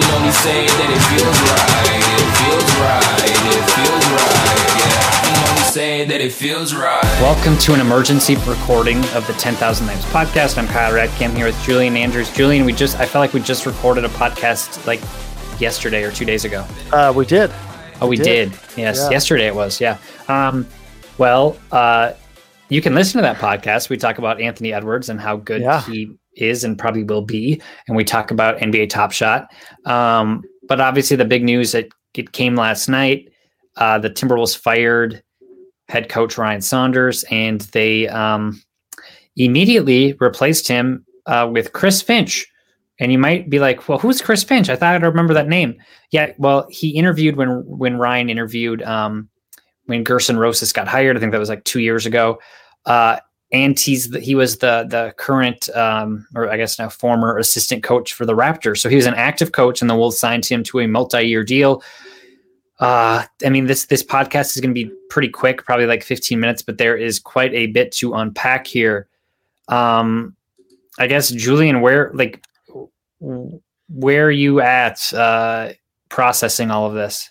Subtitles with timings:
[0.00, 2.00] can only say that it feels right.
[2.16, 3.24] It feels right.
[3.48, 4.70] It feels right.
[4.76, 7.02] Yeah, I can only say that it feels right.
[7.20, 10.58] Welcome to an emergency recording of the 10,000 Names podcast.
[10.58, 11.24] I'm Kyle Ratke.
[11.24, 12.30] I'm here with Julian Andrews.
[12.32, 15.00] Julian, we just, I felt like we just recorded a podcast like
[15.60, 16.66] yesterday or two days ago.
[16.92, 17.50] Uh, we did.
[18.00, 18.50] Oh, we, We did.
[18.50, 18.60] did.
[18.76, 19.10] Yes, Yeah.
[19.10, 19.80] yesterday it was.
[19.80, 19.96] Yeah.
[20.28, 20.66] Um,
[21.16, 22.12] well, uh,
[22.68, 23.88] you can listen to that podcast.
[23.88, 25.80] We talk about Anthony Edwards and how good Yeah.
[25.82, 29.48] he is and probably will be, and we talk about NBA Top Shot.
[29.84, 33.28] Um, but obviously, the big news that it came last night:
[33.76, 35.22] uh, the Timberwolves fired
[35.88, 38.62] head coach Ryan Saunders, and they um,
[39.36, 42.46] immediately replaced him uh, with Chris Finch.
[42.98, 44.70] And you might be like, "Well, who's Chris Finch?
[44.70, 45.76] I thought I remember that name."
[46.10, 49.28] Yeah, well, he interviewed when when Ryan interviewed um,
[49.84, 51.16] when Gersson Rosas got hired.
[51.16, 52.38] I think that was like two years ago.
[52.86, 53.18] Uh,
[53.56, 57.82] and he's the, he was the the current um, or I guess now former assistant
[57.82, 58.78] coach for the Raptors.
[58.78, 61.42] So he was an active coach, and the Wolves signed him to a multi year
[61.42, 61.82] deal.
[62.78, 66.38] Uh, I mean this this podcast is going to be pretty quick, probably like 15
[66.38, 69.08] minutes, but there is quite a bit to unpack here.
[69.68, 70.36] Um,
[70.98, 72.44] I guess Julian, where like
[73.88, 75.72] where are you at uh,
[76.08, 77.30] processing all of this?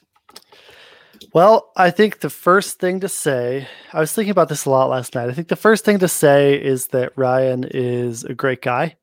[1.36, 4.90] Well, I think the first thing to say, I was thinking about this a lot
[4.90, 5.28] last night.
[5.28, 8.96] I think the first thing to say is that Ryan is a great guy.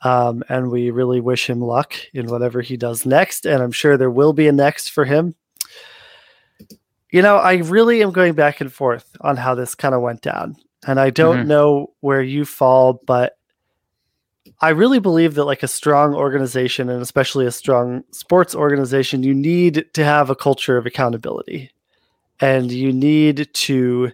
[0.00, 3.44] Um, and we really wish him luck in whatever he does next.
[3.44, 5.34] And I'm sure there will be a next for him.
[7.12, 10.22] You know, I really am going back and forth on how this kind of went
[10.22, 10.56] down.
[10.86, 11.46] And I don't Mhm.
[11.46, 13.35] know where you fall, but
[14.60, 19.34] I really believe that like a strong organization and especially a strong sports organization, you
[19.34, 21.70] need to have a culture of accountability.
[22.40, 24.12] And you need to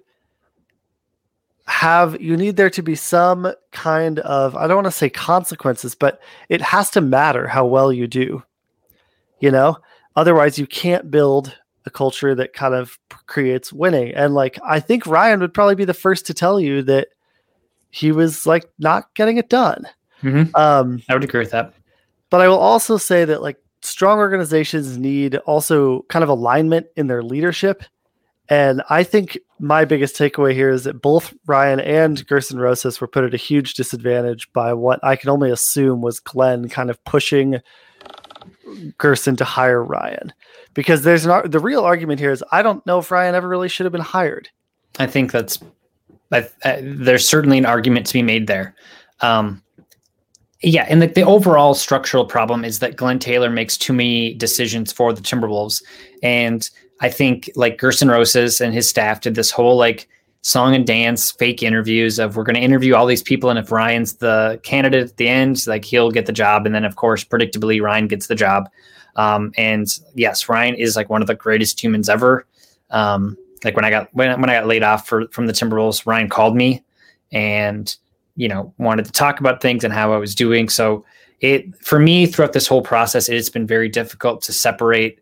[1.66, 5.94] have you need there to be some kind of I don't want to say consequences,
[5.94, 8.42] but it has to matter how well you do.
[9.40, 9.78] You know?
[10.16, 14.12] Otherwise you can't build a culture that kind of creates winning.
[14.14, 17.08] And like I think Ryan would probably be the first to tell you that
[17.90, 19.86] he was like not getting it done.
[20.22, 20.54] Mhm.
[20.56, 21.72] Um I would agree with that.
[22.30, 27.08] but I will also say that like strong organizations need also kind of alignment in
[27.08, 27.82] their leadership.
[28.48, 33.06] And I think my biggest takeaway here is that both Ryan and Gersson Rosas were
[33.08, 37.02] put at a huge disadvantage by what I can only assume was Glenn kind of
[37.04, 37.60] pushing
[38.98, 40.32] Gersson to hire Ryan.
[40.74, 43.68] Because there's ar- the real argument here is I don't know if Ryan ever really
[43.68, 44.48] should have been hired.
[44.98, 45.58] I think that's
[46.32, 48.74] I, I, there's certainly an argument to be made there.
[49.20, 49.62] Um,
[50.62, 54.92] yeah, and the, the overall structural problem is that Glenn Taylor makes too many decisions
[54.92, 55.82] for the Timberwolves,
[56.22, 56.68] and
[57.00, 60.08] I think like Gersson Rosas and his staff did this whole like
[60.42, 63.72] song and dance fake interviews of we're going to interview all these people, and if
[63.72, 67.24] Ryan's the candidate at the end, like he'll get the job, and then of course,
[67.24, 68.68] predictably, Ryan gets the job.
[69.16, 72.46] Um, and yes, Ryan is like one of the greatest humans ever.
[72.90, 76.06] Um, like when I got when, when I got laid off for from the Timberwolves,
[76.06, 76.84] Ryan called me
[77.32, 77.94] and
[78.36, 80.68] you know wanted to talk about things and how I was doing.
[80.68, 81.04] So
[81.40, 85.18] it for me throughout this whole process, it's been very difficult to separate.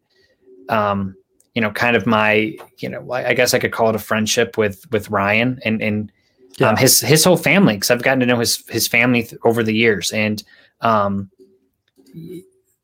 [0.68, 1.16] Um,
[1.54, 4.56] you know, kind of my, you know, I guess I could call it a friendship
[4.56, 6.12] with with Ryan and and
[6.58, 6.68] Yeah.
[6.70, 9.62] um, his his whole family because I've gotten to know his his family th- over
[9.64, 10.42] the years and
[10.80, 11.28] um,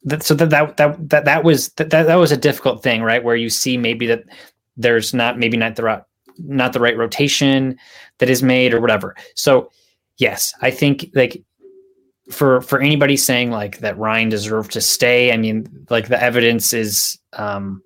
[0.04, 3.02] that, so that that that that, that was that, that that was a difficult thing,
[3.02, 3.22] right?
[3.22, 4.24] Where you see maybe that
[4.76, 6.02] there's not maybe not the right
[6.38, 7.78] not the right rotation
[8.18, 9.14] that is made or whatever.
[9.34, 9.70] So
[10.18, 11.42] yes, I think like
[12.30, 16.72] for for anybody saying like that Ryan deserved to stay, I mean like the evidence
[16.72, 17.82] is um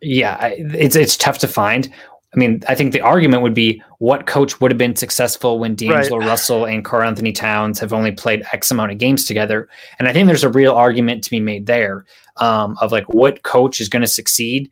[0.00, 1.92] yeah, I, it's it's tough to find.
[2.34, 5.76] I mean, I think the argument would be what coach would have been successful when
[5.76, 9.68] D'Angelo Russell and Karl Anthony Towns have only played X amount of games together.
[9.98, 12.04] And I think there's a real argument to be made there
[12.38, 14.70] um, of like what coach is going to succeed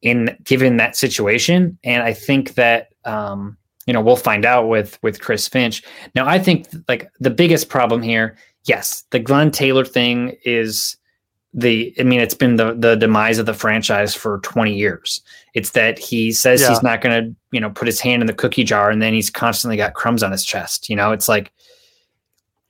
[0.00, 1.78] in given that situation.
[1.84, 5.82] And I think that um, you know we'll find out with with Chris Finch.
[6.14, 10.96] Now, I think like the biggest problem here, yes, the Glenn Taylor thing is
[11.54, 15.22] the I mean it's been the the demise of the franchise for 20 years.
[15.54, 16.68] It's that he says Yeah.
[16.68, 19.14] he's not going to, you know, put his hand in the cookie jar and then
[19.14, 21.12] he's constantly got crumbs on his chest, you know?
[21.12, 21.50] It's like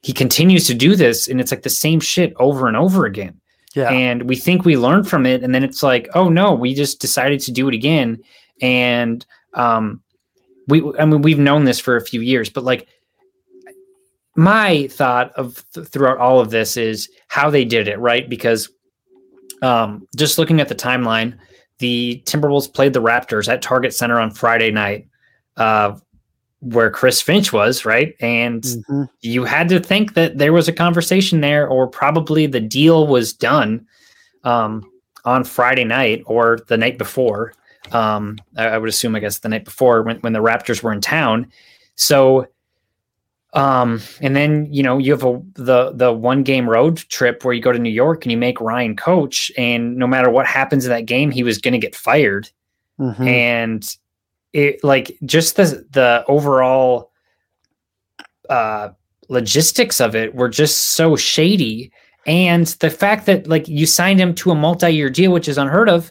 [0.02, 3.40] he continues to do this and it's like the same shit over and over again.
[3.74, 3.90] Yeah.
[3.90, 7.00] And we think we learned from it and then it's like, "Oh no, we just
[7.00, 8.18] decided to do it again."
[8.62, 10.00] And um
[10.68, 12.88] we I mean we've known this for a few years, but like
[14.36, 18.28] my thought of th- throughout all of this is how they did it, right?
[18.28, 18.68] Because
[19.62, 21.38] um, just looking at the timeline,
[21.78, 25.08] the Timberwolves played the Raptors at Target Center on Friday night.
[25.56, 25.96] Uh,
[26.60, 28.14] where Chris Finch was, right?
[28.20, 29.08] And Mhm.
[29.20, 33.32] you had to think that there was a conversation there, or probably the deal was
[33.32, 33.86] done
[34.42, 34.82] um,
[35.24, 37.52] on Friday night or the night before.
[37.92, 40.92] Um, I, I would assume, I guess, the night before when, when the Raptors were
[40.92, 41.50] in town.
[41.94, 42.46] So,
[43.52, 47.54] um, and then you know you have a the the one game road trip where
[47.54, 50.84] you go to New York and you make Ryan coach, and no matter what happens
[50.84, 52.50] in that game, he was going to get fired
[52.98, 53.26] Mhm.
[53.26, 53.96] and
[54.54, 57.10] it like just the the overall
[58.48, 58.88] uh
[59.28, 61.90] logistics of it were just so shady
[62.26, 65.88] and the fact that like you signed him to a multi-year deal which is unheard
[65.90, 66.10] of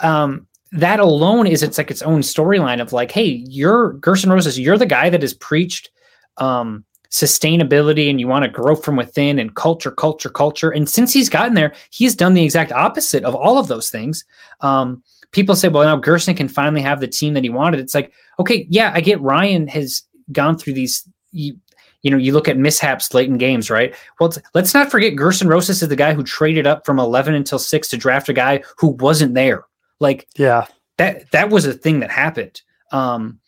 [0.00, 0.46] um
[0.76, 4.78] that alone is it's like its own storyline of like hey you're Gersson Rosas you're
[4.78, 5.90] the guy that has preached
[6.38, 11.12] um sustainability and you want to grow from within and culture culture culture and since
[11.12, 14.24] he's gotten there he's done the exact opposite of all of those things
[14.60, 15.02] um
[15.36, 17.78] people say, well, now Gersson can finally have the team that he wanted.
[17.78, 20.02] It's like, okay, yeah, I get Ryan has
[20.32, 21.08] gone through these.
[21.30, 21.56] You,
[22.02, 23.94] you know, you look at mishaps late in games, right?
[24.20, 27.58] Well, let's not forget Gersson Rosas is the guy who traded up from 11 until
[27.58, 29.64] six to draft a guy who wasn't there.
[30.00, 30.66] Like Yeah.
[30.98, 32.62] that, that was a thing that happened.
[32.92, 33.38] Um,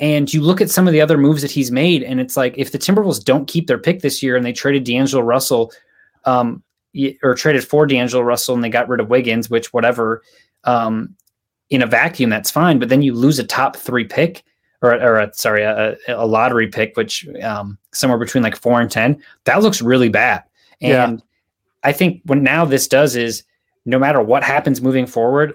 [0.00, 2.54] and you look at some of the other moves that he's made, and it's like
[2.58, 5.72] if the Timberwolves don't keep their pick this year and they traded D'Angelo Russell,
[6.24, 6.62] um,
[7.22, 10.22] or traded for D'Angelo Russell and they got rid of Wiggins, which whatever,
[10.64, 11.14] um,
[11.70, 12.78] in a vacuum, that's fine.
[12.78, 14.44] But then you lose a top three pick
[14.82, 18.90] or, or a, sorry, a, a lottery pick, which um, somewhere between like four and
[18.90, 20.42] 10, that looks really bad.
[20.80, 21.04] Yeah.
[21.08, 21.22] And
[21.82, 23.44] I think what now this does is
[23.86, 25.54] no matter what happens moving forward,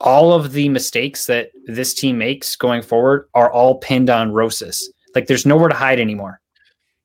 [0.00, 4.90] all of the mistakes that this team makes going forward are all pinned on Rosas.
[5.14, 6.40] Like there's nowhere to hide anymore.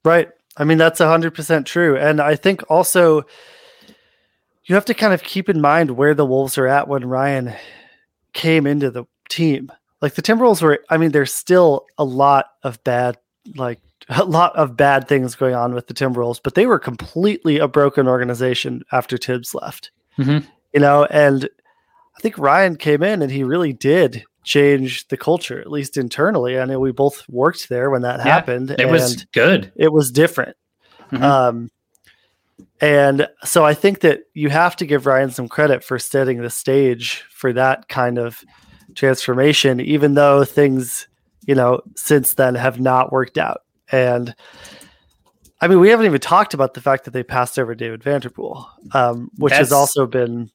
[0.03, 0.29] Right.
[0.57, 1.97] I mean, that's 100% true.
[1.97, 3.23] And I think also
[4.65, 7.53] you have to kind of keep in mind where the Wolves are at when Ryan
[8.33, 9.71] came into the team.
[10.01, 13.17] Like the Timberwolves were, I mean, there's still a lot of bad,
[13.55, 13.79] like
[14.09, 17.67] a lot of bad things going on with the Timberwolves, but they were completely a
[17.67, 19.91] broken organization after Thibs left.
[20.17, 20.45] Mhm.
[20.73, 21.49] You know, and
[22.21, 26.59] I think Ryan came in and he really did change the culture, at least internally.
[26.59, 28.75] I know we both worked there when that Yeah, happened.
[28.77, 29.71] It was good.
[29.75, 30.55] it was different.
[31.11, 31.23] Mhm.
[31.23, 31.71] Um,
[32.79, 36.51] and so I think that you have to give Ryan some credit for setting the
[36.51, 38.43] stage for that kind of
[38.93, 41.07] transformation, even though things,
[41.47, 43.61] you know, since then have not worked out.
[43.91, 44.35] And
[45.59, 48.67] I mean, we haven't even talked about the fact that they passed over David Vanterpool,
[48.93, 50.51] um, which has also been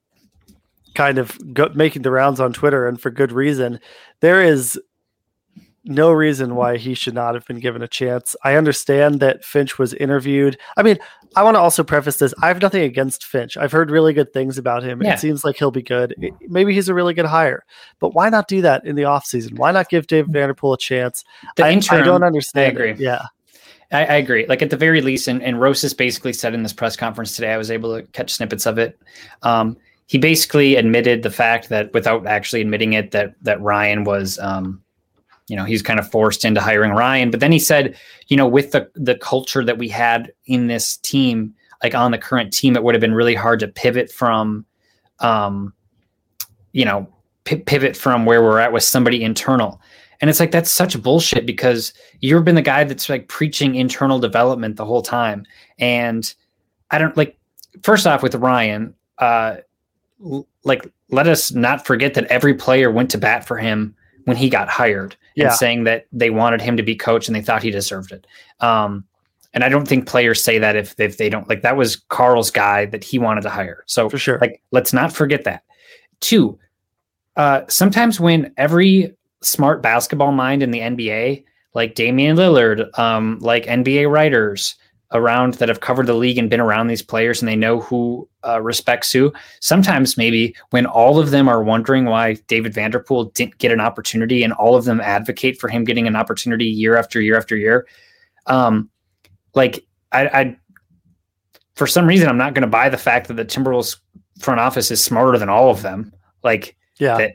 [0.97, 3.79] kind of go- making the rounds on Twitter, and for good reason.
[4.21, 4.81] There is
[5.85, 8.35] no reason why he should not have been given a chance.
[8.43, 10.59] I understand that Finch was interviewed.
[10.77, 10.99] I mean,
[11.37, 12.35] I want to also preface this.
[12.43, 13.57] I have nothing against Finch.
[13.57, 15.01] I've heard really good things about him.
[15.01, 15.15] Yeah.
[15.15, 16.15] It seems like he'll be good.
[16.49, 17.65] Maybe he's a really good hire.
[18.01, 19.59] But why not do that in the offseason?
[19.59, 21.25] Why not give David Vanterpool a chance?
[21.55, 22.67] The I, interim, I don't understand.
[22.67, 22.91] I agree.
[22.91, 22.99] it.
[22.99, 23.27] Yeah.
[23.93, 24.45] I, I agree.
[24.47, 27.53] Like at the very least, and, and Rosas basically said in this press conference today,
[27.53, 28.99] I was able to catch snippets of it.
[29.43, 29.77] Um,
[30.07, 34.83] he basically admitted the fact that without actually admitting it, that that Ryan was, um,
[35.49, 37.31] you know, he's kind of forced into hiring Ryan.
[37.31, 37.97] But then he said,
[38.29, 42.19] you know, with the the culture that we had in this team, like on the
[42.19, 44.65] current team, it would have been really hard to pivot from,
[45.19, 45.73] um,
[46.73, 47.09] you know,
[47.45, 49.81] pi pivot from where we're at with somebody internal.
[50.21, 54.19] And it's like that's such bullshit because you've been the guy that's like preaching internal
[54.19, 55.45] development the whole time.
[55.79, 56.33] And
[56.93, 57.37] I don't like
[57.83, 59.57] first off with Ryan, uh
[60.65, 64.49] like let us not forget that every player went to bat for him when he
[64.49, 65.47] got hired Yeah.
[65.49, 68.27] and saying that they wanted him to be coach and they thought he deserved it.
[68.61, 69.05] Um
[69.55, 72.51] and I don't think players say that if if they don't like that was Karl's
[72.51, 73.85] guy that he wanted to hire.
[73.87, 74.39] So For sure.
[74.41, 75.63] like, let's not forget that.
[76.21, 76.59] Two,
[77.37, 83.67] uh, sometimes when every smart basketball mind in the NBA, like Damian Lillard, um, like
[83.67, 84.75] NBA writers
[85.13, 88.29] around that have covered the league and been around these players and they know who
[88.47, 93.59] uh, respects who, sometimes maybe when all of them are wondering why David Vanterpool didn't
[93.59, 97.21] get an opportunity and all of them advocate for him getting an opportunity year after
[97.21, 97.87] year after year,
[98.47, 98.91] um,
[99.55, 100.57] like I, I
[101.75, 103.99] for some reason, I'm not going to buy the fact that the Timberwolves
[104.41, 106.13] front office is smarter than all of them.
[106.43, 107.19] Like, yeah.
[107.19, 107.35] that-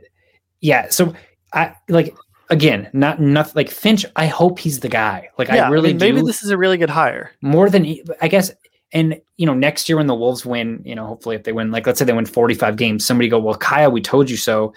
[0.62, 0.90] yeah.
[0.90, 1.14] So
[1.54, 2.16] I like
[2.52, 4.06] again, not nothing like Finch.
[4.16, 5.30] I hope he's the guy.
[5.38, 5.68] Like, yeah.
[5.68, 6.26] I really mean, maybe do.
[6.26, 7.32] this is a really good hire.
[7.42, 8.52] more than I guess.
[8.94, 11.72] And you know, next year when the Wolves win, you know, hopefully if they win,
[11.72, 14.74] like let's say they win 45 games, somebody go, well, Kyle, we told you so.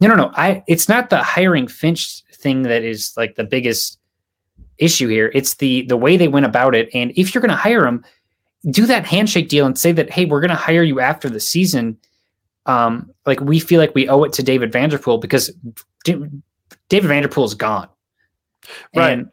[0.00, 0.32] No, no, no.
[0.34, 0.64] I.
[0.66, 3.98] It's not the hiring Finch thing that is like the biggest
[4.78, 5.30] issue here.
[5.34, 6.88] It's the the way they went about it.
[6.94, 8.04] And if you're going to hire him,
[8.70, 11.40] do that handshake deal and say that, hey, we're going to hire you after the
[11.40, 11.98] season.
[12.66, 15.52] Um, like we feel like we owe it to David Vanterpool because
[16.88, 17.88] David Vanterpool is gone.
[18.94, 19.12] Right.
[19.12, 19.32] And,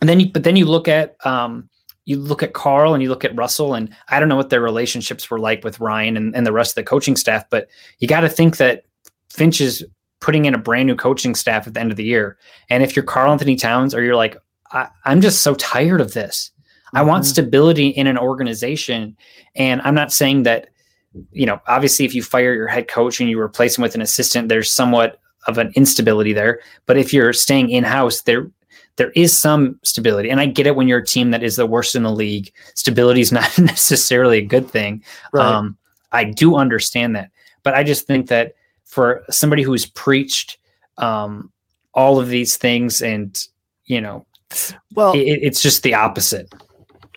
[0.00, 1.68] and then you, but then you look at um,
[2.04, 4.60] you look at Karl and you look at Russell, and I don't know what their
[4.60, 7.68] relationships were like with Ryan and, and the rest of the coaching staff, but
[7.98, 8.84] you got to think that
[9.30, 9.84] Finch is
[10.20, 12.38] putting in a brand new coaching staff at the end of the year.
[12.70, 14.36] And if you're Karl Anthony Towns or you're like,
[14.72, 16.50] I, am just so tired of this.
[16.94, 17.28] I want Mhm.
[17.28, 19.16] stability in an organization.
[19.54, 20.68] And I'm not saying that,
[21.32, 24.00] you know, obviously if you fire your head coach and you replace him with an
[24.00, 26.60] assistant, there's somewhat of an instability there.
[26.86, 28.50] But if you're staying in-house, there
[28.96, 30.30] there is some stability.
[30.30, 32.50] And I get it when you're a team that is the worst in the league.
[32.74, 35.02] Stability is not necessarily a good thing.
[35.32, 35.46] Right.
[35.46, 35.76] Um,
[36.12, 37.30] I do understand that,
[37.62, 40.58] but I just think that for somebody who's preached
[40.98, 41.52] um,
[41.92, 43.38] all of these things, and
[43.84, 44.24] you know,
[44.94, 46.52] well, it, it's just the opposite.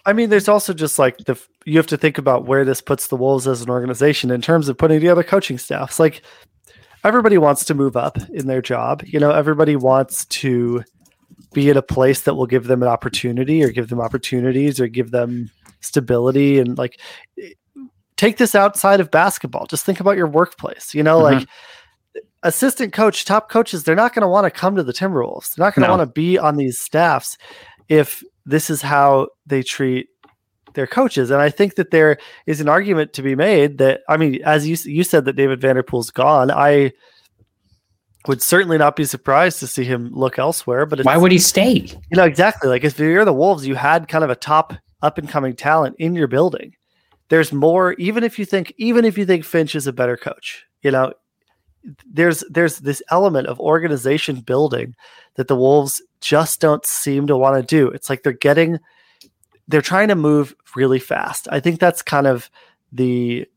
[0.05, 3.07] I mean, there's also just like the you have to think about where this puts
[3.07, 5.99] the Wolves as an organization in terms of putting together coaching staffs.
[5.99, 6.23] Like
[7.03, 9.03] everybody wants to move up in their job.
[9.05, 10.83] You know, everybody wants to
[11.53, 14.87] be at a place that will give them an opportunity or give them opportunities or
[14.87, 15.49] give them
[15.81, 16.99] stability and like
[18.17, 19.65] take this outside of basketball.
[19.65, 20.93] Just think about your workplace.
[20.93, 21.23] You know, Mhm.
[21.23, 21.47] like
[22.43, 25.55] assistant coach, top coaches, they're not going to want to come to the Timberwolves.
[25.55, 25.97] They're not going to No.
[25.97, 27.37] want to be on these staffs
[27.87, 30.07] if this is how they treat
[30.73, 31.31] their coaches.
[31.31, 34.67] And I think that there is an argument to be made that I mean, as
[34.67, 36.91] you you said that David Vanterpool's gone, I
[38.27, 40.85] would certainly not be surprised to see him look elsewhere.
[40.85, 41.71] But it's, Why would he stay?
[41.71, 45.17] you know exactly like if you're the Wolves, you had kind of a top up
[45.17, 46.75] and coming talent in your building.
[47.29, 50.65] There's more, even if you think even if you think Finch is a better coach,
[50.81, 51.13] you know,
[52.11, 54.95] there's there's this element of organization building
[55.35, 57.87] that the Wolves just don't seem to want to do.
[57.89, 58.79] It's like they're getting
[59.69, 61.47] they're trying to move really fast.
[61.51, 62.49] I think that's kind of
[62.91, 63.47] the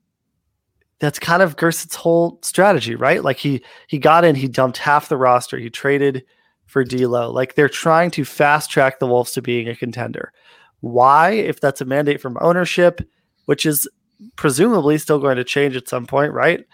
[1.00, 3.24] that's kind of Gersson's whole strategy, right?
[3.24, 6.24] Like he he got in, he dumped half the roster, he traded
[6.66, 7.30] for D'Lo.
[7.32, 10.32] Like they're trying to fast track the Wolves to being a contender.
[10.80, 11.30] Why?
[11.32, 13.00] If that's a mandate from ownership,
[13.46, 13.88] which is
[14.36, 16.64] presumably still going to change at some point, right?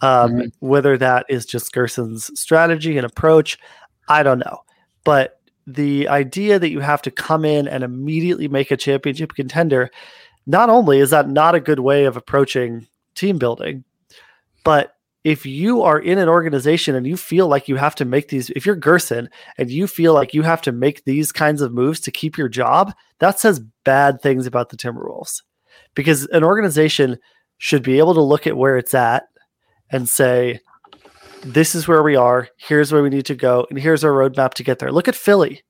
[0.00, 0.52] Um, Mhm.
[0.60, 3.58] Whether that is just Gersson's strategy and approach,
[4.08, 4.60] I don't know.
[5.04, 9.90] But the idea that you have to come in and immediately make a championship contender,
[10.46, 13.84] not only is that not a good way of approaching team building,
[14.64, 18.28] but if you are in an organization and you feel like you have to make
[18.28, 19.26] these, if you're Gersson
[19.58, 22.48] and you feel like you have to make these kinds of moves to keep your
[22.48, 25.42] job, that says bad things about the Timberwolves.
[25.96, 27.18] Because an organization
[27.58, 29.24] should be able to look at where it's at
[29.90, 30.60] and say,
[31.42, 32.48] this is where we are.
[32.56, 33.66] Here's where we need to go.
[33.70, 34.92] And here's our roadmap to get there.
[34.92, 35.62] Look at Philly.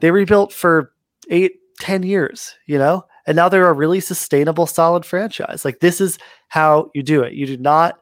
[0.00, 0.92] They rebuilt for
[1.30, 5.64] eight, ten years, you know, and now they're a really sustainable, solid franchise.
[5.64, 6.18] Like this is
[6.48, 7.32] how you do it.
[7.32, 7.98] You do not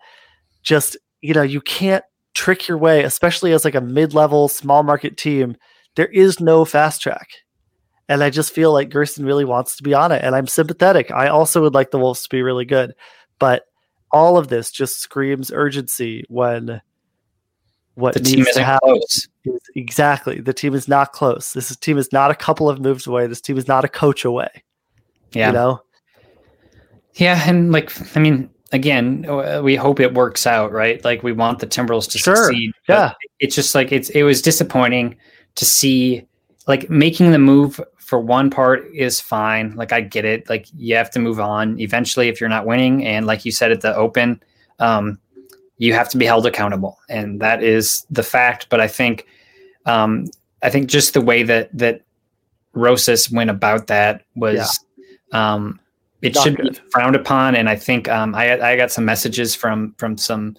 [0.63, 2.05] just, you know, you can't
[2.35, 5.57] trick your way, especially as like a mid-level small market team.
[5.97, 7.29] There is no fast track.
[8.09, 10.25] And I just feel like Gersson really wants to be on it.
[10.25, 11.11] And I'm sympathetic.
[11.11, 12.95] I also would like the Wolves to be really good.
[13.39, 13.65] But
[14.11, 16.83] all of this just screams urgency when
[17.95, 19.29] what The needs to isn't happen close.
[19.45, 21.53] is exactly the team is not close.
[21.53, 23.27] This is, team is not a couple of moves away.
[23.27, 24.49] This team is not a coach away.
[25.33, 25.49] Yeah.
[25.49, 25.81] You know?
[27.15, 31.05] Yeah, and like I mean, again, uh, we hope it works out, right?
[31.05, 32.73] Like we want the Timberwolves to Sure, succeed.
[32.89, 33.13] yeah.
[33.41, 35.17] it's just like it's it was disappointing
[35.57, 36.27] to see
[36.67, 39.75] like making the move for one part is fine.
[39.77, 40.49] Like I get it.
[40.49, 43.73] Like you have to move on eventually if you're not winning, and like you said
[43.73, 44.43] at the Open,
[44.79, 45.19] um,
[45.83, 48.69] you have to be held accountable, and that is the fact.
[48.71, 49.27] But I think,
[49.85, 50.27] um,
[50.63, 52.03] I think just the way that that
[52.73, 54.79] Rosas went about that was.
[55.33, 55.81] Um,
[56.21, 56.75] it Not should good.
[56.75, 60.57] be frowned upon, and I think um, I I got some messages from from some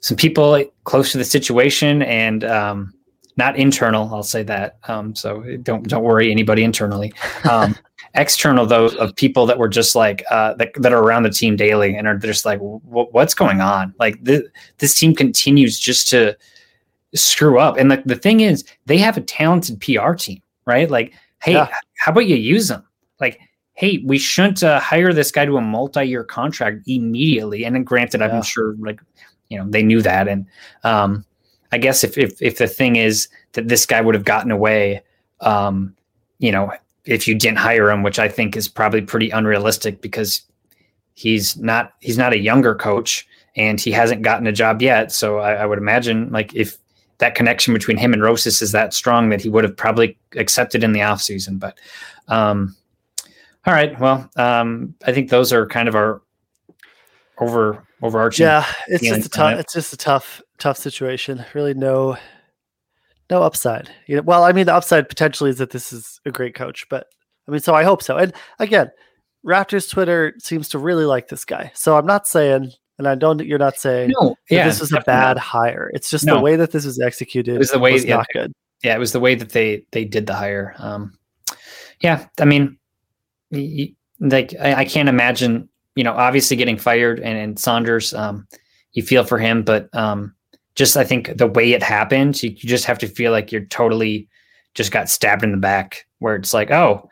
[0.00, 2.92] some people close to the situation, and um,
[3.36, 4.12] not internal.
[4.12, 4.78] I'll say that.
[4.88, 7.12] Um, so don't don't worry, anybody internally.
[7.48, 7.76] Um,
[8.16, 11.56] external though of people that were just like uh, that that are around the team
[11.56, 13.94] daily and are just like, "Wh- what's going on?
[13.98, 14.42] Like this
[14.78, 16.36] this team continues just to
[17.14, 17.76] screw up.
[17.76, 20.90] And the, the thing is, they have a talented PR team, right?
[20.90, 21.68] Like, hey, Yeah.
[21.98, 22.84] how about you use them?
[23.20, 23.40] Like,
[23.74, 27.64] hey, we shouldn't uh, hire this guy to a multi-year contract immediately.
[27.64, 28.28] And then granted, Yeah.
[28.36, 29.00] I'm sure like,
[29.48, 30.28] you know, they knew that.
[30.28, 30.46] And
[30.84, 31.24] um,
[31.72, 35.02] I guess if, if, if the thing is that this guy would have gotten away,
[35.40, 35.94] um,
[36.38, 36.72] you know,
[37.06, 40.42] if you didn't hire him, which I think is probably pretty unrealistic because
[41.14, 45.12] he's not, he's not a younger coach and he hasn't gotten a job yet.
[45.12, 46.76] So I, I would imagine like if
[47.18, 50.84] that connection between him and Rosas is that strong that he would have probably accepted
[50.84, 51.58] in the offseason.
[51.58, 51.78] But
[52.28, 52.76] um,
[53.66, 56.22] all right, well, um, I think those are kind of our
[57.38, 58.44] over overarching.
[58.44, 59.54] Yeah, it's just a tough.
[59.54, 59.60] it.
[59.60, 61.44] It's just a tough, tough situation.
[61.54, 62.16] Really, no,
[63.30, 63.90] no upside.
[64.06, 66.86] You know, well, I mean, the upside potentially is that this is a great coach,
[66.88, 67.06] but
[67.48, 68.16] I mean, so I hope so.
[68.16, 68.90] And again,
[69.46, 71.70] Raptors Twitter seems to really like this guy.
[71.74, 75.00] So I'm not saying, and I don't, you're not saying No, yeah, this was a
[75.00, 75.38] bad not.
[75.38, 75.90] hire.
[75.94, 76.34] It's just No.
[76.36, 77.54] the way that this was executed.
[77.54, 78.16] It was the way- was yeah.
[78.16, 78.52] not good.
[78.82, 80.74] yeah, it was the way that they they did the hire.
[80.78, 81.16] Um,
[82.00, 82.78] yeah, I mean,
[84.20, 88.46] like I, I can't imagine, you know, obviously getting fired and, and Saunders, um,
[88.92, 90.34] you feel for him, but um,
[90.76, 93.64] just I think the way it happened, you, you just have to feel like you're
[93.66, 94.28] totally
[94.74, 97.08] just got stabbed in the back, where it's like, oh,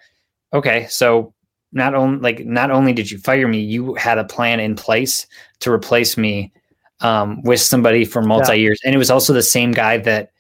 [0.53, 1.35] okay, so
[1.73, 5.27] not only like not only did you fire me, you had a plan in place
[5.61, 6.53] to replace me
[7.01, 10.31] um, with somebody for multi years, and it was also the same guy that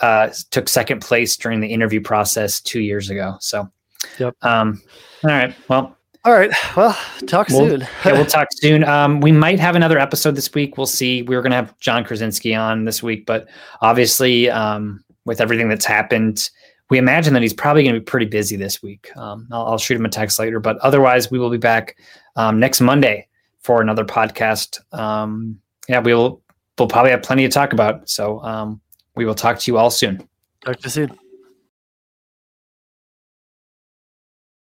[0.00, 3.36] uh, took second place during the interview process two years ago.
[3.40, 3.70] So,
[4.18, 4.36] Yep.
[4.42, 4.82] Um,
[5.24, 5.54] all right.
[5.68, 6.52] Well, All right.
[6.76, 7.80] Well, talk We'll- soon.
[8.04, 8.84] yeah, we'll talk soon.
[8.84, 10.76] Um, we might have another episode this week.
[10.76, 11.22] We'll see.
[11.22, 13.48] We were going to have Jon Krawczynski on this week, but
[13.80, 16.48] obviously, um, with everything that's happened,
[16.90, 19.10] we imagine that he's probably going to be pretty busy this week.
[19.16, 21.96] Um, I'll, I'll shoot him a text later, but otherwise, we will be back
[22.36, 23.26] um, next Monday
[23.60, 24.78] for another podcast.
[24.96, 26.40] Um, yeah, we will.
[26.78, 28.08] We'll probably have plenty to talk about.
[28.08, 28.80] So um,
[29.16, 30.26] we will talk to you all soon.
[30.64, 31.18] talk to you soon.